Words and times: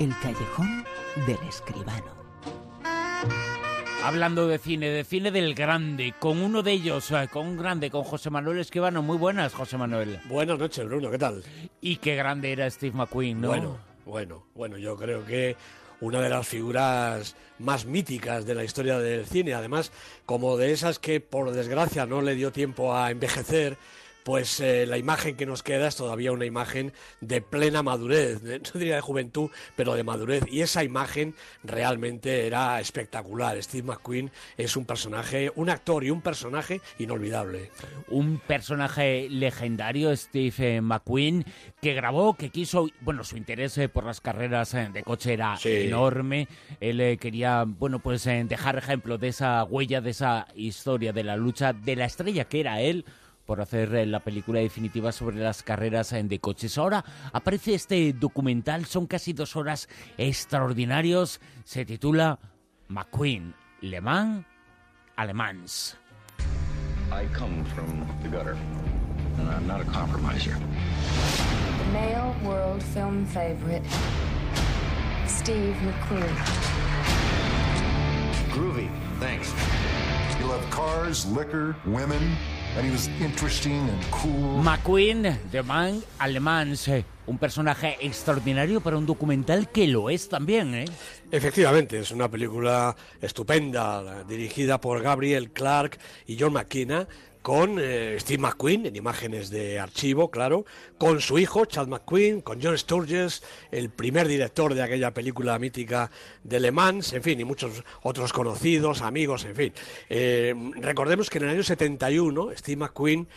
El 0.00 0.18
callejón 0.22 0.82
del 1.26 1.36
escribano. 1.46 2.06
Hablando 4.02 4.48
de 4.48 4.56
cine, 4.56 4.88
de 4.88 5.04
cine 5.04 5.30
del 5.30 5.54
grande, 5.54 6.14
con 6.18 6.40
uno 6.40 6.62
de 6.62 6.72
ellos, 6.72 7.10
eh, 7.10 7.28
con 7.30 7.46
un 7.46 7.58
grande, 7.58 7.90
con 7.90 8.02
José 8.04 8.30
Manuel 8.30 8.60
Escribano. 8.60 9.02
Muy 9.02 9.18
buenas, 9.18 9.52
José 9.52 9.76
Manuel. 9.76 10.18
Buenas 10.24 10.58
noches, 10.58 10.86
Bruno, 10.86 11.10
¿qué 11.10 11.18
tal? 11.18 11.44
Y 11.82 11.96
qué 11.96 12.16
grande 12.16 12.50
era 12.50 12.70
Steve 12.70 12.96
McQueen, 12.96 13.42
¿no? 13.42 13.48
Bueno, 13.48 13.76
bueno, 14.06 14.46
bueno, 14.54 14.78
yo 14.78 14.96
creo 14.96 15.26
que 15.26 15.54
una 16.00 16.22
de 16.22 16.30
las 16.30 16.48
figuras 16.48 17.36
más 17.58 17.84
míticas 17.84 18.46
de 18.46 18.54
la 18.54 18.64
historia 18.64 18.98
del 18.98 19.26
cine, 19.26 19.52
además 19.52 19.92
como 20.24 20.56
de 20.56 20.72
esas 20.72 20.98
que 20.98 21.20
por 21.20 21.52
desgracia 21.52 22.06
no 22.06 22.22
le 22.22 22.34
dio 22.34 22.52
tiempo 22.52 22.96
a 22.96 23.10
envejecer, 23.10 23.76
pues 24.24 24.60
eh, 24.60 24.86
la 24.86 24.98
imagen 24.98 25.36
que 25.36 25.46
nos 25.46 25.62
queda 25.62 25.88
es 25.88 25.96
todavía 25.96 26.32
una 26.32 26.44
imagen 26.44 26.92
de 27.20 27.40
plena 27.40 27.82
madurez, 27.82 28.42
no 28.42 28.80
diría 28.80 28.96
de 28.96 29.00
juventud, 29.00 29.50
pero 29.76 29.94
de 29.94 30.04
madurez. 30.04 30.44
Y 30.50 30.60
esa 30.60 30.84
imagen 30.84 31.34
realmente 31.62 32.46
era 32.46 32.80
espectacular. 32.80 33.60
Steve 33.62 33.86
McQueen 33.86 34.30
es 34.56 34.76
un 34.76 34.84
personaje, 34.84 35.50
un 35.54 35.70
actor 35.70 36.04
y 36.04 36.10
un 36.10 36.20
personaje 36.20 36.80
inolvidable. 36.98 37.70
Un 38.08 38.38
personaje 38.38 39.28
legendario, 39.30 40.14
Steve 40.16 40.80
McQueen, 40.80 41.44
que 41.80 41.94
grabó, 41.94 42.34
que 42.34 42.50
quiso, 42.50 42.88
bueno, 43.00 43.24
su 43.24 43.36
interés 43.36 43.76
eh, 43.78 43.88
por 43.88 44.04
las 44.04 44.20
carreras 44.20 44.74
eh, 44.74 44.90
de 44.92 45.02
coche 45.02 45.32
era 45.32 45.58
enorme. 45.64 46.48
Él 46.80 47.18
quería, 47.18 47.64
bueno, 47.66 47.98
pues 48.00 48.24
dejar 48.24 48.76
ejemplo 48.76 49.18
de 49.18 49.28
esa 49.28 49.64
huella, 49.64 50.00
de 50.00 50.10
esa 50.10 50.46
historia, 50.54 51.12
de 51.12 51.24
la 51.24 51.36
lucha 51.36 51.72
de 51.72 51.96
la 51.96 52.04
estrella 52.04 52.44
que 52.44 52.60
era 52.60 52.80
él 52.80 53.04
por 53.50 53.60
hacer 53.60 53.92
eh, 53.96 54.06
la 54.06 54.20
película 54.20 54.60
definitiva 54.60 55.10
sobre 55.10 55.38
las 55.38 55.64
carreras 55.64 56.12
eh, 56.12 56.22
de 56.22 56.38
coches. 56.38 56.78
Ahora 56.78 57.04
aparece 57.32 57.74
este 57.74 58.12
documental, 58.12 58.86
son 58.86 59.08
casi 59.08 59.32
dos 59.32 59.56
horas 59.56 59.88
extraordinarios, 60.18 61.40
se 61.64 61.84
titula 61.84 62.38
McQueen, 62.86 63.52
Le 63.80 64.00
Mans, 64.00 64.46
Alemans. 65.16 65.96
I 67.10 67.26
come 67.36 67.64
from 67.74 68.06
the 68.22 68.28
gutter, 68.28 68.56
and 69.40 69.48
I'm 69.50 69.66
not 69.66 69.80
a 69.80 69.90
compromiser. 69.90 70.56
The 70.56 71.92
male 71.92 72.32
world 72.44 72.80
film 72.94 73.26
favorite, 73.26 73.82
Steve 75.26 75.74
McQueen. 75.82 76.36
Groovy, 78.52 78.88
thanks. 79.18 79.52
You 80.38 80.46
love 80.46 80.64
cars, 80.70 81.26
liquor, 81.26 81.74
women. 81.84 82.36
McQueen, 84.62 85.38
The 85.50 85.62
Man 85.62 86.00
Alemans, 86.18 86.88
eh, 86.88 87.04
un 87.26 87.36
personaje 87.36 87.96
extraordinario 88.00 88.80
para 88.80 88.96
un 88.96 89.06
documental 89.06 89.68
que 89.68 89.86
lo 89.88 90.08
es 90.08 90.28
también, 90.28 90.74
¿eh? 90.74 90.84
Efectivamente, 91.30 91.98
es 91.98 92.10
una 92.10 92.30
película 92.30 92.94
estupenda, 93.20 94.24
dirigida 94.24 94.80
por 94.80 95.02
Gabriel 95.02 95.50
Clark 95.50 95.98
y 96.26 96.36
John 96.38 96.52
McKenna, 96.52 97.06
con 97.42 97.78
eh, 97.80 98.16
Steve 98.18 98.42
McQueen 98.42 98.86
en 98.86 98.96
imágenes 98.96 99.50
de 99.50 99.78
archivo, 99.78 100.30
claro, 100.30 100.64
con 100.98 101.20
su 101.20 101.38
hijo 101.38 101.64
Chad 101.64 101.86
McQueen, 101.86 102.40
con 102.42 102.60
John 102.62 102.76
Sturges, 102.76 103.42
el 103.70 103.90
primer 103.90 104.28
director 104.28 104.74
de 104.74 104.82
aquella 104.82 105.12
película 105.12 105.58
mítica 105.58 106.10
de 106.44 106.60
Le 106.60 106.72
Mans, 106.72 107.12
en 107.12 107.22
fin, 107.22 107.40
y 107.40 107.44
muchos 107.44 107.82
otros 108.02 108.32
conocidos, 108.32 109.02
amigos, 109.02 109.44
en 109.44 109.56
fin. 109.56 109.72
Eh, 110.08 110.54
recordemos 110.76 111.30
que 111.30 111.38
en 111.38 111.44
el 111.44 111.50
año 111.50 111.62
71 111.62 112.50
Steve 112.56 112.76
McQueen 112.76 113.28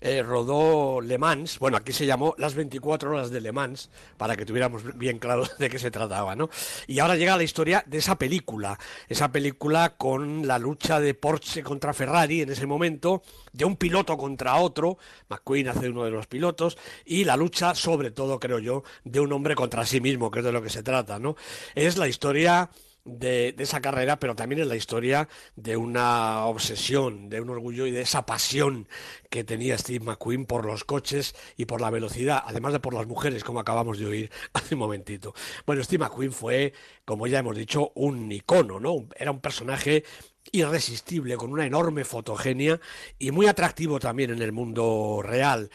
eh, 0.00 0.22
rodó 0.22 1.00
Le 1.00 1.18
Mans, 1.18 1.58
bueno, 1.58 1.76
aquí 1.76 1.92
se 1.92 2.06
llamó 2.06 2.34
Las 2.38 2.54
24 2.54 3.10
horas 3.10 3.30
de 3.30 3.40
Le 3.40 3.52
Mans, 3.52 3.90
para 4.16 4.36
que 4.36 4.46
tuviéramos 4.46 4.96
bien 4.96 5.18
claro 5.18 5.44
de 5.58 5.68
qué 5.68 5.78
se 5.78 5.90
trataba, 5.90 6.34
¿no? 6.34 6.48
Y 6.86 6.98
ahora 6.98 7.16
llega 7.16 7.36
la 7.36 7.42
historia 7.42 7.84
de 7.86 7.98
esa 7.98 8.16
película, 8.16 8.78
esa 9.08 9.30
película 9.30 9.96
con 9.96 10.46
la 10.46 10.58
lucha 10.58 11.00
de 11.00 11.14
Porsche 11.14 11.62
contra 11.62 11.92
Ferrari 11.92 12.42
en 12.42 12.50
ese 12.50 12.66
momento, 12.66 13.22
de 13.52 13.64
un 13.64 13.76
piloto 13.76 14.16
contra 14.16 14.56
otro, 14.56 14.98
McQueen 15.28 15.68
hace 15.68 15.90
uno 15.90 16.04
de 16.04 16.10
los 16.10 16.26
pilotos, 16.26 16.78
y 17.04 17.24
la 17.24 17.36
lucha, 17.36 17.74
sobre 17.74 18.10
todo, 18.10 18.40
creo 18.40 18.58
yo, 18.58 18.82
de 19.04 19.20
un 19.20 19.32
hombre 19.32 19.54
contra 19.54 19.84
sí 19.84 20.00
mismo, 20.00 20.30
que 20.30 20.40
es 20.40 20.44
de 20.44 20.52
lo 20.52 20.62
que 20.62 20.70
se 20.70 20.82
trata, 20.82 21.18
¿no? 21.18 21.36
Es 21.74 21.96
la 21.96 22.08
historia 22.08 22.70
de, 23.04 23.54
esa 23.58 23.80
carrera, 23.80 24.18
pero 24.18 24.34
también 24.34 24.60
es 24.60 24.66
la 24.66 24.76
historia 24.76 25.28
de 25.56 25.76
una 25.76 26.44
obsesión, 26.46 27.28
de 27.28 27.40
un 27.40 27.50
orgullo 27.50 27.86
y 27.86 27.90
de 27.90 28.02
esa 28.02 28.26
pasión 28.26 28.88
que 29.28 29.44
tenía 29.44 29.78
Steve 29.78 30.04
McQueen 30.04 30.46
por 30.46 30.64
los 30.64 30.84
coches 30.84 31.34
y 31.56 31.66
por 31.66 31.80
la 31.80 31.90
velocidad, 31.90 32.42
además 32.44 32.72
de 32.72 32.80
por 32.80 32.94
las 32.94 33.06
mujeres, 33.06 33.44
como 33.44 33.60
acabamos 33.60 33.98
de 33.98 34.06
oír 34.06 34.30
hace 34.52 34.74
un 34.74 34.80
momentito. 34.80 35.34
Bueno, 35.66 35.82
Steve 35.82 36.04
McQueen 36.04 36.32
fue, 36.32 36.72
como 37.04 37.26
ya 37.26 37.40
hemos 37.40 37.56
dicho, 37.56 37.92
un 37.94 38.30
icono, 38.30 38.80
¿no? 38.80 39.08
Era 39.16 39.30
un 39.30 39.40
personaje 39.40 40.04
irresistible, 40.52 41.36
con 41.36 41.52
una 41.52 41.66
enorme 41.66 42.04
fotogenia 42.04 42.80
y 43.18 43.30
muy 43.30 43.46
atractivo 43.46 44.00
también 44.00 44.30
en 44.30 44.42
el 44.42 44.52
mundo 44.52 45.20
real. 45.22 45.70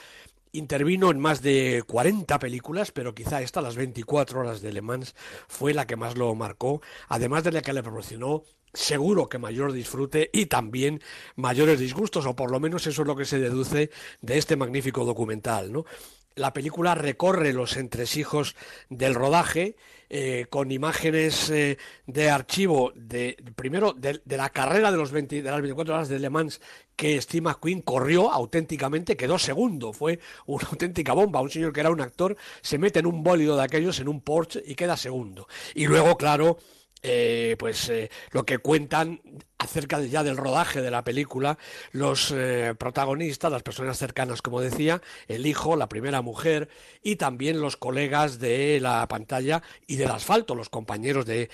Intervino 0.58 1.12
en 1.12 1.20
más 1.20 1.42
de 1.42 1.84
40 1.86 2.40
películas, 2.40 2.92
pero 2.92 3.14
quizá 3.14 3.42
esta, 3.42 3.62
las 3.62 3.76
24 3.76 4.40
horas 4.40 4.62
de 4.62 4.74
Le 4.74 4.82
Mans, 4.82 5.16
fue 5.48 5.74
la 5.74 5.86
que 5.86 5.96
más 5.96 6.18
lo 6.18 6.34
marcó, 6.36 6.82
además 7.10 7.44
de 7.44 7.52
la 7.52 7.62
que 7.62 7.74
le 7.74 7.84
proporcionó 7.84 8.44
seguro 8.74 9.30
que 9.30 9.38
mayor 9.38 9.72
disfrute 9.72 10.30
y 10.34 10.48
también 10.48 11.02
mayores 11.36 11.80
disgustos, 11.80 12.26
o 12.26 12.36
por 12.36 12.52
lo 12.52 12.60
menos 12.60 12.86
eso 12.88 13.02
es 13.02 13.08
lo 13.08 13.16
que 13.16 13.26
se 13.26 13.40
deduce 13.40 13.90
de 14.22 14.38
este 14.38 14.56
magnífico 14.56 15.06
documental, 15.06 15.72
¿no? 15.72 15.86
La 16.36 16.52
película 16.52 16.96
recorre 16.96 17.54
los 17.54 17.78
entresijos 17.78 18.56
del 18.90 19.16
rodaje 19.16 19.76
eh, 20.10 20.46
con 20.50 20.70
imágenes 20.72 21.50
eh, 21.50 21.78
de 22.06 22.30
archivo 22.30 22.92
de 22.94 23.38
primero 23.56 23.94
de, 23.94 24.22
la 24.26 24.50
carrera 24.50 24.92
de, 24.92 24.98
los 24.98 25.12
de 25.12 25.42
las 25.42 25.62
24 25.62 25.96
horas 25.96 26.10
de 26.10 26.20
Le 26.20 26.30
Mans 26.30 26.62
que 26.96 27.22
Steve 27.22 27.42
McQueen 27.42 27.82
corrió 27.82 28.32
auténticamente, 28.32 29.18
quedó 29.18 29.40
segundo, 29.40 29.94
fue 29.94 30.20
una 30.46 30.68
auténtica 30.72 31.14
bomba. 31.14 31.42
Un 31.42 31.50
señor 31.50 31.74
que 31.74 31.80
era 31.80 31.90
un 31.90 32.02
actor 32.02 32.36
se 32.62 32.78
mete 32.78 33.00
en 33.00 33.08
un 33.08 33.24
bólido 33.24 33.56
de 33.56 33.64
aquellos, 33.64 34.00
en 34.00 34.10
un 34.10 34.22
Porsche 34.22 34.62
y 34.66 34.76
queda 34.76 34.98
segundo. 34.98 35.48
Y 35.74 35.88
luego, 35.88 36.18
claro, 36.18 36.58
eh, 37.04 37.56
pues 37.60 37.90
eh, 37.90 38.10
lo 38.32 38.46
que 38.46 38.58
cuentan 38.58 39.22
acerca 39.58 40.02
ya 40.02 40.24
del 40.24 40.38
rodaje 40.38 40.82
de 40.82 40.92
la 40.92 41.04
película 41.04 41.58
los 41.92 42.32
eh, 42.32 42.74
protagonistas, 42.78 43.52
las 43.52 43.64
personas 43.64 43.98
cercanas, 43.98 44.42
como 44.42 44.60
decía, 44.60 45.02
el 45.28 45.46
hijo, 45.46 45.76
la 45.76 45.88
primera 45.88 46.22
mujer 46.22 46.68
y 47.04 47.16
también 47.16 47.62
los 47.62 47.78
colegas 47.78 48.40
de 48.40 48.80
la 48.82 49.08
pantalla 49.08 49.62
y 49.88 49.96
del 49.96 50.12
asfalto, 50.12 50.56
los 50.56 50.70
compañeros 50.70 51.26
de 51.26 51.50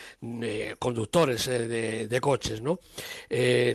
conductores 0.80 1.46
de, 1.46 2.08
de, 2.08 2.22
coches, 2.22 2.62
¿no? 2.62 2.80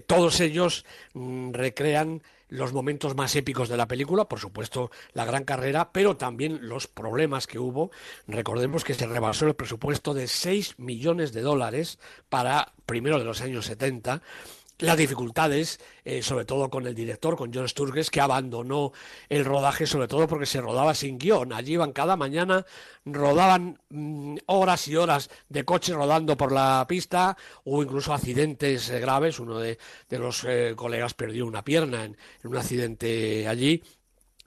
todos 0.07 0.41
ellos 0.41 0.85
mm, 1.15 1.53
recrean 1.53 2.23
los 2.49 2.73
momentos 2.73 3.15
más 3.17 3.35
épicos 3.37 3.69
de 3.69 3.77
la 3.77 3.89
película, 3.89 4.27
por 4.27 4.41
supuesto 4.41 4.91
la 5.13 5.25
gran 5.25 5.45
carrera, 5.45 5.93
pero 5.93 6.17
también 6.17 6.69
los 6.69 6.87
problemas 6.87 7.47
que 7.47 7.59
hubo. 7.59 7.91
Recordemos 8.27 8.85
que 8.85 8.95
se 8.95 9.07
rebasó 9.07 9.47
el 9.47 9.55
presupuesto 9.55 10.15
de 10.15 10.29
6 10.29 10.79
millones 10.79 11.33
de 11.33 11.43
dólares 11.43 11.99
para 12.29 12.73
primero 12.87 13.19
de 13.19 13.25
los 13.25 13.41
años 13.41 13.67
70 13.67 14.23
las 14.79 14.97
dificultades, 14.97 15.81
eh, 16.05 16.23
sobre 16.23 16.45
todo 16.45 16.69
con 16.69 16.87
el 16.87 16.95
director, 16.95 17.37
con 17.37 17.53
John 17.53 17.69
Sturges, 17.69 18.11
que 18.11 18.21
abandonó 18.21 18.93
el 19.29 19.45
rodaje, 19.45 19.87
sobre 19.87 20.09
todo 20.09 20.29
porque 20.29 20.47
se 20.47 20.61
rodaba 20.61 20.95
sin 20.95 21.19
guion. 21.19 21.53
Allí 21.53 21.75
iban 21.75 21.93
cada 21.93 22.17
mañana, 22.17 22.67
rodaban 23.05 23.79
mm, 23.89 24.37
horas 24.47 24.89
y 24.89 24.97
horas 24.97 25.31
de 25.49 25.65
coches 25.65 25.95
rodando 25.95 26.37
por 26.37 26.53
la 26.53 26.85
pista, 26.89 27.37
hubo 27.65 27.83
incluso 27.83 28.13
accidentes 28.13 28.91
eh, 28.91 29.01
graves. 29.01 29.41
Uno 29.41 29.59
de, 29.59 29.79
los 30.11 30.45
eh, 30.45 30.75
colegas 30.77 31.15
perdió 31.15 31.47
una 31.47 31.65
pierna 31.65 32.05
en 32.05 32.17
un 32.45 32.57
accidente 32.57 33.49
allí. 33.49 33.83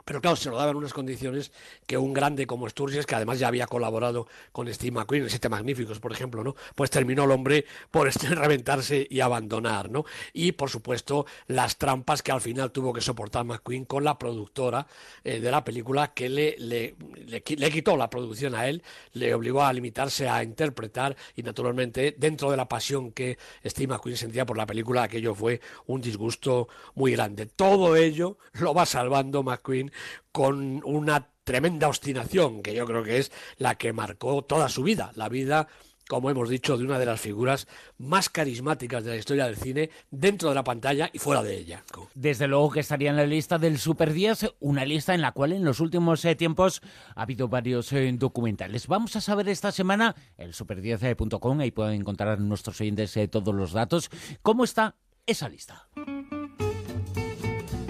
Pero 0.10 0.22
claro, 0.22 0.36
se 0.36 0.50
lo 0.50 0.58
daban 0.58 0.76
unas 0.76 0.92
condiciones 0.92 1.52
que 1.86 1.96
un 1.96 2.14
grande 2.14 2.48
como 2.48 2.68
Sturges, 2.68 3.06
que 3.06 3.14
además 3.14 3.38
ya 3.38 3.48
había 3.48 3.68
colaborado 3.68 4.26
con 4.52 4.68
Steve 4.74 4.90
McQueen 4.90 5.22
en 5.22 5.30
Siete 5.30 5.50
Magníficos, 5.50 6.00
por 6.00 6.12
ejemplo, 6.12 6.44
¿no? 6.44 6.56
Pues 6.74 6.90
terminó 6.90 7.26
el 7.26 7.32
hombre 7.32 7.66
por 7.92 8.08
este 8.08 8.28
reventarse 8.30 9.06
y 9.08 9.20
abandonar, 9.20 9.92
¿no? 9.92 10.06
Y, 10.34 10.54
por 10.54 10.72
supuesto, 10.72 11.28
las 11.46 11.78
trampas 11.78 12.24
que 12.24 12.32
al 12.32 12.42
final 12.42 12.72
tuvo 12.72 12.92
que 12.92 13.02
soportar 13.02 13.46
McQueen 13.46 13.86
con 13.86 14.04
la 14.04 14.18
productora 14.18 14.88
eh, 15.24 15.40
de 15.40 15.52
la 15.52 15.64
película 15.64 16.12
que 16.12 16.28
le, 16.28 16.56
le, 16.58 16.96
le, 17.28 17.70
quitó 17.70 17.96
la 17.96 18.10
producción 18.10 18.56
a 18.56 18.68
él, 18.68 18.82
le 19.14 19.32
obligó 19.36 19.62
a 19.62 19.72
limitarse 19.72 20.28
a 20.28 20.42
interpretar 20.42 21.16
y, 21.36 21.44
naturalmente, 21.44 22.16
dentro 22.18 22.50
de 22.50 22.58
la 22.58 22.68
pasión 22.68 23.12
que 23.12 23.38
Steve 23.64 23.94
McQueen 23.94 24.18
sentía 24.18 24.48
por 24.48 24.58
la 24.58 24.66
película, 24.66 25.04
aquello 25.04 25.36
fue 25.36 25.62
un 25.86 26.02
disgusto 26.02 26.68
muy 26.96 27.12
grande. 27.12 27.46
Todo 27.46 27.96
ello 27.96 28.40
lo 28.54 28.74
va 28.74 28.88
salvando 28.88 29.44
McQueen 29.44 29.92
con 30.32 30.82
una 30.84 31.30
tremenda 31.44 31.88
obstinación, 31.88 32.62
que 32.62 32.74
yo 32.74 32.86
creo 32.86 33.04
que 33.04 33.18
es 33.18 33.32
la 33.58 33.76
que 33.76 33.94
marcó 33.94 34.44
toda 34.44 34.70
su 34.70 34.84
vida, 34.84 35.12
la 35.16 35.30
vida 35.30 35.68
como 36.10 36.32
hemos 36.32 36.50
dicho, 36.50 36.76
de 36.76 36.86
una 36.86 36.98
de 36.98 37.06
las 37.06 37.22
figuras 37.22 37.68
más 38.00 38.30
carismáticas 38.30 39.04
de 39.04 39.12
la 39.12 39.18
historia 39.18 39.46
del 39.46 39.58
cine, 39.58 39.92
dentro 40.10 40.50
de 40.50 40.56
la 40.56 40.64
pantalla 40.64 41.12
y 41.14 41.20
fuera 41.20 41.44
de 41.44 41.56
ella. 41.56 41.84
Desde 42.16 42.48
luego 42.48 42.72
que 42.72 42.80
estaría 42.80 43.12
en 43.12 43.16
la 43.16 43.28
lista 43.28 43.60
del 43.60 43.78
Super 43.78 44.12
10, 44.12 44.56
una 44.60 44.86
lista 44.86 45.14
en 45.14 45.22
la 45.22 45.34
cual 45.34 45.54
en 45.54 45.64
los 45.64 45.80
últimos 45.80 46.26
eh, 46.26 46.34
tiempos 46.34 46.82
ha 47.14 47.22
habido 47.22 47.48
varios 47.48 47.94
eh, 47.94 48.12
documentales. 48.18 48.88
Vamos 48.88 49.16
a 49.18 49.22
saber 49.22 49.50
esta 49.50 49.72
semana, 49.72 50.16
el 50.38 50.54
super10.com, 50.54 51.60
ahí 51.60 51.70
pueden 51.70 52.02
encontrar 52.02 52.40
nuestros 52.40 52.82
oyentes 52.82 53.16
eh, 53.16 53.28
todos 53.28 53.54
los 53.54 53.74
datos, 53.74 54.10
cómo 54.42 54.64
está 54.64 54.96
esa 55.28 55.48
lista. 55.48 55.90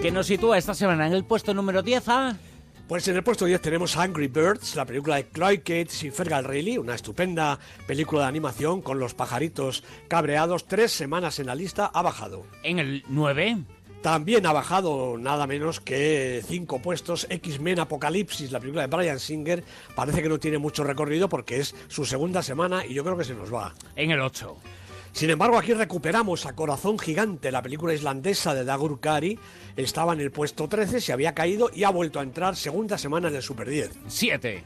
Que 0.02 0.10
nos 0.10 0.28
sitúa 0.28 0.56
esta 0.56 0.72
semana 0.72 1.06
en 1.06 1.12
el 1.12 1.24
puesto 1.24 1.52
número 1.52 1.82
10 1.82 2.08
a... 2.08 2.36
Pues 2.88 3.06
en 3.08 3.16
el 3.16 3.22
puesto 3.22 3.44
10 3.44 3.60
tenemos 3.60 3.98
Angry 3.98 4.28
Birds, 4.28 4.74
la 4.74 4.86
película 4.86 5.16
de 5.16 5.30
Chloe 5.30 5.58
Cates 5.58 6.02
y 6.04 6.10
Fergal 6.10 6.44
Reilly, 6.44 6.78
una 6.78 6.94
estupenda 6.94 7.58
película 7.86 8.22
de 8.22 8.28
animación 8.28 8.80
con 8.80 8.98
los 8.98 9.12
pajaritos 9.12 9.84
cabreados. 10.08 10.66
Tres 10.66 10.90
semanas 10.90 11.38
en 11.38 11.46
la 11.46 11.54
lista, 11.54 11.84
ha 11.92 12.00
bajado. 12.00 12.46
En 12.62 12.78
el 12.78 13.04
9. 13.08 13.58
También 14.00 14.46
ha 14.46 14.54
bajado 14.54 15.18
nada 15.18 15.46
menos 15.46 15.80
que 15.80 16.42
cinco 16.48 16.80
puestos 16.80 17.26
X-Men 17.28 17.80
Apocalipsis, 17.80 18.50
la 18.50 18.58
película 18.58 18.86
de 18.86 18.96
Brian 18.96 19.20
Singer. 19.20 19.62
Parece 19.94 20.22
que 20.22 20.30
no 20.30 20.38
tiene 20.38 20.56
mucho 20.56 20.82
recorrido 20.82 21.28
porque 21.28 21.60
es 21.60 21.74
su 21.88 22.06
segunda 22.06 22.42
semana 22.42 22.86
y 22.86 22.94
yo 22.94 23.04
creo 23.04 23.18
que 23.18 23.24
se 23.24 23.34
nos 23.34 23.52
va. 23.52 23.74
En 23.96 24.10
el 24.10 24.20
8. 24.20 24.56
Sin 25.12 25.28
embargo, 25.28 25.58
aquí 25.58 25.74
recuperamos 25.74 26.46
a 26.46 26.54
Corazón 26.54 26.98
Gigante, 26.98 27.50
la 27.50 27.62
película 27.62 27.92
islandesa 27.92 28.54
de 28.54 28.64
Dagur 28.64 29.00
Kari. 29.00 29.38
Estaba 29.76 30.12
en 30.12 30.20
el 30.20 30.30
puesto 30.30 30.68
13, 30.68 31.00
se 31.00 31.12
había 31.12 31.34
caído 31.34 31.70
y 31.74 31.84
ha 31.84 31.90
vuelto 31.90 32.20
a 32.20 32.22
entrar 32.22 32.56
segunda 32.56 32.96
semana 32.96 33.28
en 33.28 33.36
el 33.36 33.42
Super 33.42 33.68
10. 33.68 33.90
7. 34.06 34.64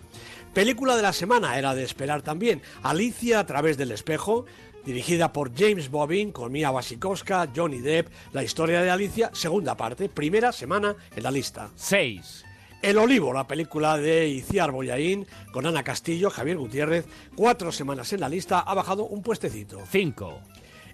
Película 0.52 0.96
de 0.96 1.02
la 1.02 1.12
semana, 1.12 1.58
era 1.58 1.74
de 1.74 1.82
esperar 1.82 2.22
también. 2.22 2.62
Alicia 2.82 3.40
a 3.40 3.46
través 3.46 3.76
del 3.76 3.90
espejo, 3.90 4.44
dirigida 4.84 5.32
por 5.32 5.52
James 5.56 5.90
Bobbin, 5.90 6.30
con 6.30 6.52
Mia 6.52 6.70
Wasikowska, 6.70 7.48
Johnny 7.54 7.78
Depp, 7.78 8.08
la 8.32 8.44
historia 8.44 8.82
de 8.82 8.90
Alicia, 8.90 9.30
segunda 9.32 9.76
parte, 9.76 10.08
primera 10.08 10.52
semana 10.52 10.94
en 11.16 11.22
la 11.22 11.30
lista. 11.30 11.70
6. 11.74 12.44
El 12.84 12.98
Olivo, 12.98 13.32
la 13.32 13.46
película 13.46 13.96
de 13.96 14.28
Iciar 14.28 14.70
Boyaín, 14.70 15.26
con 15.52 15.64
Ana 15.64 15.82
Castillo, 15.82 16.28
Javier 16.28 16.58
Gutiérrez, 16.58 17.06
cuatro 17.34 17.72
semanas 17.72 18.12
en 18.12 18.20
la 18.20 18.28
lista, 18.28 18.60
ha 18.60 18.74
bajado 18.74 19.06
un 19.06 19.22
puestecito. 19.22 19.78
5. 19.90 20.38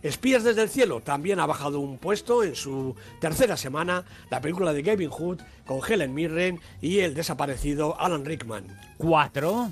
Espías 0.01 0.45
desde 0.45 0.63
el 0.63 0.69
cielo 0.69 1.01
también 1.01 1.41
ha 1.41 1.47
bajado 1.47 1.81
un 1.81 1.99
puesto 1.99 2.45
en 2.45 2.55
su 2.55 2.95
tercera 3.19 3.57
semana, 3.57 4.05
la 4.31 4.41
película 4.41 4.73
de 4.73 4.83
Gavin 4.83 5.11
Hood 5.11 5.41
con 5.67 5.81
Helen 5.85 6.15
Mirren 6.15 6.61
y 6.81 7.01
el 7.01 7.13
desaparecido 7.13 8.01
Alan 8.01 8.25
Rickman. 8.25 8.69
4. 8.99 9.71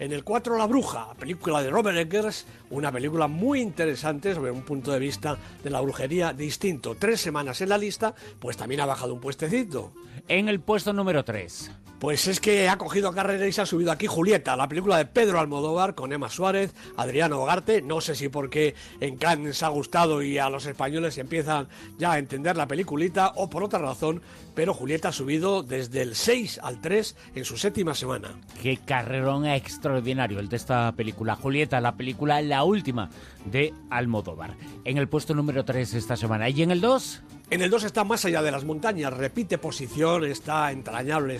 En 0.00 0.14
el 0.14 0.24
4 0.24 0.56
La 0.56 0.66
Bruja, 0.66 1.12
película 1.12 1.62
de 1.62 1.68
Robert 1.68 1.98
Eggers, 1.98 2.46
una 2.70 2.90
película 2.90 3.28
muy 3.28 3.60
interesante 3.60 4.34
sobre 4.34 4.50
un 4.50 4.62
punto 4.62 4.92
de 4.92 4.98
vista 4.98 5.36
de 5.62 5.68
la 5.68 5.82
brujería 5.82 6.32
distinto. 6.32 6.94
Tres 6.98 7.20
semanas 7.20 7.60
en 7.60 7.68
la 7.68 7.76
lista, 7.76 8.14
pues 8.38 8.56
también 8.56 8.80
ha 8.80 8.86
bajado 8.86 9.12
un 9.12 9.20
puestecito. 9.20 9.92
En 10.26 10.48
el 10.48 10.60
puesto 10.60 10.94
número 10.94 11.22
3. 11.22 11.70
Pues 12.00 12.26
es 12.28 12.40
que 12.40 12.66
ha 12.70 12.78
cogido 12.78 13.12
carrera 13.12 13.46
y 13.46 13.52
se 13.52 13.60
ha 13.60 13.66
subido 13.66 13.92
aquí 13.92 14.06
Julieta, 14.06 14.56
la 14.56 14.68
película 14.68 14.96
de 14.96 15.04
Pedro 15.04 15.38
Almodóvar 15.38 15.94
con 15.94 16.14
Emma 16.14 16.30
Suárez, 16.30 16.74
Adriano 16.96 17.42
Hogarte. 17.42 17.82
No 17.82 18.00
sé 18.00 18.14
si 18.14 18.30
porque 18.30 18.74
en 19.00 19.18
Cannes 19.18 19.62
ha 19.62 19.68
gustado 19.68 20.22
y 20.22 20.38
a 20.38 20.48
los 20.48 20.64
españoles 20.64 21.18
empiezan 21.18 21.68
ya 21.98 22.12
a 22.12 22.18
entender 22.18 22.56
la 22.56 22.66
peliculita 22.66 23.32
o 23.36 23.50
por 23.50 23.62
otra 23.62 23.80
razón, 23.80 24.22
pero 24.54 24.72
Julieta 24.72 25.08
ha 25.08 25.12
subido 25.12 25.62
desde 25.62 26.00
el 26.00 26.14
6 26.14 26.60
al 26.62 26.80
3 26.80 27.16
en 27.34 27.44
su 27.44 27.58
séptima 27.58 27.94
semana. 27.94 28.34
Qué 28.62 28.78
carrerón 28.78 29.44
extraordinario 29.44 30.40
el 30.40 30.48
de 30.48 30.56
esta 30.56 30.92
película. 30.92 31.36
Julieta, 31.36 31.82
la 31.82 31.98
película 31.98 32.40
la 32.40 32.64
última 32.64 33.10
de 33.44 33.74
Almodóvar. 33.90 34.56
En 34.86 34.96
el 34.96 35.06
puesto 35.10 35.34
número 35.34 35.66
3 35.66 35.92
esta 35.92 36.16
semana. 36.16 36.48
¿Y 36.48 36.62
en 36.62 36.70
el 36.70 36.80
2? 36.80 37.22
En 37.50 37.62
el 37.62 37.70
2 37.70 37.82
está 37.82 38.04
Más 38.04 38.24
allá 38.24 38.42
de 38.42 38.52
las 38.52 38.64
montañas, 38.64 39.12
repite 39.12 39.58
posición, 39.58 40.24
está 40.24 40.70
entrañable, 40.70 41.34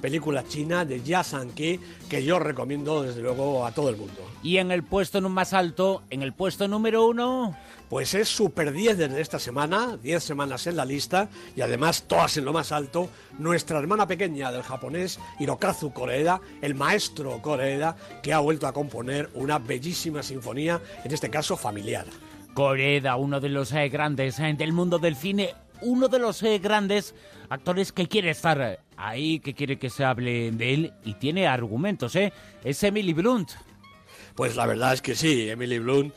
película 0.00 0.44
china 0.46 0.84
de 0.84 1.00
Jia 1.00 1.22
Sanke 1.22 1.78
que 2.08 2.24
yo 2.24 2.38
recomiendo 2.38 3.02
desde 3.02 3.22
luego 3.22 3.66
a 3.66 3.72
todo 3.72 3.88
el 3.88 3.96
mundo. 3.96 4.20
Y 4.42 4.56
en 4.56 4.70
el 4.70 4.82
puesto 4.82 5.20
más 5.20 5.52
alto, 5.52 6.02
en 6.10 6.22
el 6.22 6.32
puesto 6.32 6.68
número 6.68 7.06
1... 7.06 7.56
Pues 7.90 8.14
es 8.14 8.28
Super 8.28 8.72
10 8.72 8.98
desde 8.98 9.20
esta 9.20 9.40
semana, 9.40 9.98
10 10.00 10.22
semanas 10.22 10.68
en 10.68 10.76
la 10.76 10.84
lista 10.84 11.28
y 11.56 11.60
además 11.60 12.04
todas 12.06 12.36
en 12.36 12.44
lo 12.44 12.52
más 12.52 12.70
alto, 12.70 13.10
nuestra 13.36 13.80
hermana 13.80 14.06
pequeña 14.06 14.52
del 14.52 14.62
japonés 14.62 15.18
Hirokazu 15.40 15.92
Koreeda, 15.92 16.40
el 16.62 16.76
maestro 16.76 17.42
Koreeda, 17.42 17.96
que 18.22 18.32
ha 18.32 18.38
vuelto 18.38 18.68
a 18.68 18.72
componer 18.72 19.28
una 19.34 19.58
bellísima 19.58 20.22
sinfonía, 20.22 20.80
en 21.02 21.12
este 21.12 21.30
caso 21.30 21.56
familiar. 21.56 22.06
Coreda, 22.54 23.16
uno 23.16 23.40
de 23.40 23.48
los 23.48 23.72
eh, 23.72 23.88
grandes 23.88 24.38
eh, 24.38 24.54
del 24.56 24.72
mundo 24.72 25.00
del 25.00 25.16
cine, 25.16 25.54
uno 25.82 26.08
de 26.08 26.18
los 26.18 26.42
eh, 26.42 26.58
grandes 26.58 27.14
actores 27.48 27.92
que 27.92 28.08
quiere 28.08 28.30
estar 28.30 28.80
ahí, 28.96 29.40
que 29.40 29.54
quiere 29.54 29.78
que 29.78 29.90
se 29.90 30.04
hable 30.04 30.50
de 30.52 30.74
él 30.74 30.92
y 31.04 31.14
tiene 31.14 31.46
argumentos, 31.46 32.14
¿eh? 32.16 32.32
Es 32.64 32.82
Emily 32.82 33.12
Blunt. 33.12 33.50
Pues 34.34 34.56
la 34.56 34.66
verdad 34.66 34.94
es 34.94 35.02
que 35.02 35.14
sí, 35.14 35.50
Emily 35.50 35.78
Blunt, 35.78 36.14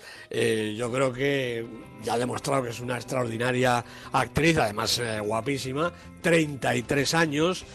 yo 0.78 0.92
creo 0.92 1.12
que 1.12 1.66
ya 2.04 2.14
ha 2.14 2.18
demostrado 2.18 2.64
que 2.64 2.70
es 2.70 2.80
una 2.80 2.96
extraordinaria 2.96 3.84
actriz, 4.14 4.58
además 4.60 5.02
guapísima, 5.24 5.92
33 6.22 7.14
años, 7.16 7.66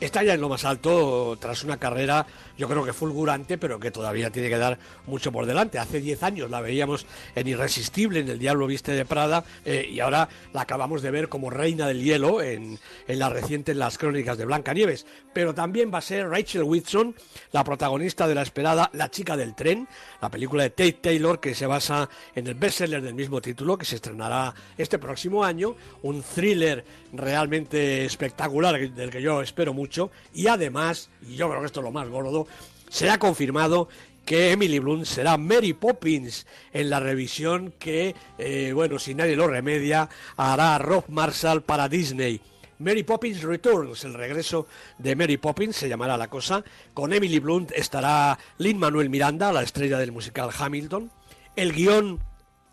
está 0.00 0.22
ya 0.22 0.34
en 0.34 0.40
lo 0.40 0.48
más 0.48 0.64
alto 0.64 1.36
tras 1.40 1.64
una 1.64 1.78
carrera 1.78 2.26
yo 2.58 2.68
creo 2.68 2.84
que 2.84 2.92
fulgurante, 2.92 3.58
pero 3.58 3.78
que 3.78 3.90
todavía 3.90 4.30
tiene 4.30 4.48
que 4.48 4.56
dar 4.56 4.78
mucho 5.06 5.30
por 5.30 5.46
delante. 5.46 5.78
Hace 5.78 6.00
10 6.00 6.22
años 6.22 6.50
la 6.50 6.60
veíamos 6.60 7.06
en 7.34 7.46
Irresistible, 7.48 8.20
en 8.20 8.28
El 8.28 8.38
Diablo 8.38 8.66
Viste 8.66 8.92
de 8.92 9.04
Prada, 9.04 9.44
eh, 9.64 9.86
y 9.90 10.00
ahora 10.00 10.28
la 10.52 10.62
acabamos 10.62 11.02
de 11.02 11.10
ver 11.10 11.28
como 11.28 11.50
Reina 11.50 11.86
del 11.86 12.02
Hielo 12.02 12.42
en, 12.42 12.78
en 13.06 13.18
la 13.18 13.28
reciente 13.28 13.72
en 13.72 13.78
Las 13.78 13.98
Crónicas 13.98 14.38
de 14.38 14.46
Blancanieves. 14.46 15.06
Pero 15.32 15.54
también 15.54 15.92
va 15.92 15.98
a 15.98 16.02
ser 16.02 16.28
Rachel 16.28 16.62
Whitson, 16.62 17.14
la 17.52 17.62
protagonista 17.62 18.26
de 18.26 18.34
la 18.34 18.42
esperada 18.42 18.90
La 18.94 19.10
chica 19.10 19.36
del 19.36 19.54
tren, 19.54 19.86
la 20.22 20.30
película 20.30 20.62
de 20.62 20.70
Tate 20.70 20.92
Taylor 20.94 21.40
que 21.40 21.54
se 21.54 21.66
basa 21.66 22.08
en 22.34 22.46
el 22.46 22.54
bestseller 22.54 23.02
del 23.02 23.14
mismo 23.14 23.40
título, 23.40 23.76
que 23.76 23.84
se 23.84 23.96
estrenará 23.96 24.54
este 24.78 24.98
próximo 24.98 25.44
año, 25.44 25.76
un 26.02 26.22
thriller 26.22 26.84
realmente 27.12 28.04
espectacular 28.04 28.78
del 28.90 29.10
que 29.10 29.20
yo 29.20 29.42
espero 29.42 29.74
mucho, 29.74 29.85
y 30.34 30.46
además, 30.46 31.10
y 31.26 31.36
yo 31.36 31.48
creo 31.48 31.60
que 31.60 31.66
esto 31.66 31.80
es 31.80 31.84
lo 31.84 31.92
más 31.92 32.08
gordo, 32.08 32.46
se 32.88 33.10
ha 33.10 33.18
confirmado 33.18 33.88
que 34.24 34.50
Emily 34.50 34.80
Blunt 34.80 35.06
será 35.06 35.38
Mary 35.38 35.72
Poppins 35.72 36.46
en 36.72 36.90
la 36.90 36.98
revisión 36.98 37.72
que, 37.78 38.14
eh, 38.38 38.72
bueno, 38.74 38.98
si 38.98 39.14
nadie 39.14 39.36
lo 39.36 39.46
remedia, 39.46 40.08
hará 40.36 40.76
Rob 40.78 41.04
Marshall 41.08 41.62
para 41.62 41.88
Disney. 41.88 42.40
Mary 42.78 43.04
Poppins 43.04 43.42
Returns, 43.42 44.04
el 44.04 44.14
regreso 44.14 44.66
de 44.98 45.16
Mary 45.16 45.38
Poppins, 45.38 45.76
se 45.76 45.88
llamará 45.88 46.16
la 46.16 46.28
cosa. 46.28 46.62
Con 46.92 47.12
Emily 47.12 47.38
Blunt 47.38 47.72
estará 47.72 48.38
Lin 48.58 48.78
Manuel 48.78 49.08
Miranda, 49.08 49.52
la 49.52 49.62
estrella 49.62 49.96
del 49.98 50.12
musical 50.12 50.50
Hamilton. 50.56 51.10
El 51.54 51.72
guion 51.72 52.20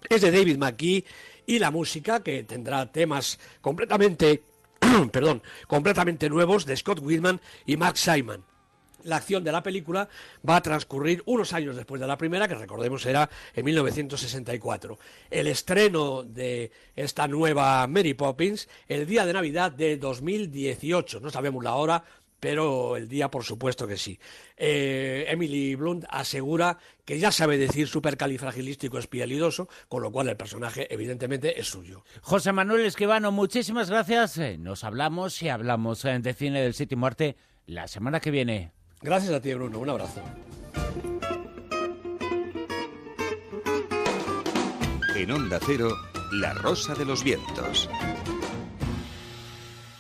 es 0.10 0.22
de 0.22 0.32
David 0.32 0.58
McKee 0.58 1.06
y 1.46 1.60
la 1.60 1.72
música, 1.72 2.22
que 2.22 2.44
tendrá 2.44 2.92
temas 2.92 3.40
completamente, 3.62 4.44
perdón, 5.12 5.42
completamente 5.68 6.30
nuevos 6.30 6.66
de 6.66 6.78
Scott 6.78 7.00
Willman 7.00 7.42
y 7.66 7.78
Mark 7.78 7.98
Simon 7.98 8.44
la 9.04 9.18
acción 9.18 9.44
de 9.44 9.52
la 9.52 9.64
película 9.64 10.08
va 10.48 10.56
a 10.56 10.62
transcurrir 10.62 11.24
unos 11.26 11.54
años 11.54 11.76
después 11.76 12.00
de 12.00 12.08
la 12.08 12.18
primera, 12.18 12.48
que 12.48 12.56
recordemos 12.56 13.06
era 13.06 13.30
en 13.54 13.66
1964. 13.66 14.98
El 15.30 15.48
estreno 15.48 16.24
de 16.24 16.72
esta 16.96 17.28
nueva 17.28 17.86
Mary 17.88 18.14
Poppins 18.14 18.70
el 18.88 19.06
día 19.06 19.26
de 19.26 19.34
Navidad 19.34 19.72
de 19.72 19.98
2018. 19.98 21.20
No 21.20 21.30
sabemos 21.30 21.64
la 21.64 21.76
hora, 21.76 22.04
pero 22.44 22.98
el 22.98 23.08
día 23.08 23.32
por 23.32 23.46
supuesto 23.46 23.88
que 23.88 23.96
sí. 23.96 24.20
Eh, 24.58 25.28
Emily 25.30 25.76
Blunt 25.76 26.04
asegura 26.10 26.78
que 27.06 27.18
ya 27.18 27.32
sabe 27.32 27.58
decir 27.58 27.88
supercalifragilístico 27.88 28.98
espialidoso, 28.98 29.70
con 29.88 30.04
lo 30.04 30.12
cual 30.12 30.28
el 30.28 30.36
personaje 30.36 30.94
evidentemente 30.94 31.58
es 31.58 31.68
suyo. 31.68 32.04
José 32.22 32.52
Manuel 32.52 32.86
Esquivano, 32.86 33.32
muchísimas 33.32 33.90
gracias. 33.90 34.38
Eh, 34.40 34.58
nos 34.58 34.84
hablamos 34.84 35.42
y 35.42 35.48
hablamos 35.48 36.04
eh, 36.04 36.20
de 36.20 36.34
cine 36.34 36.62
del 36.62 36.74
séptimo 36.74 37.06
arte 37.06 37.38
la 37.66 37.88
semana 37.88 38.20
que 38.20 38.30
viene. 38.30 38.74
Gracias 39.02 39.32
a 39.34 39.40
ti, 39.40 39.54
Bruno. 39.54 39.80
Un 39.80 39.92
abrazo. 39.92 40.22
En 45.16 45.32
Onda 45.32 45.60
Cero, 45.66 45.96
La 46.34 46.54
Rosa 46.56 46.94
de 46.94 47.06
los 47.06 47.24
Vientos. 47.24 47.88